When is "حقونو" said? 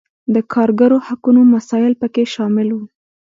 1.07-1.41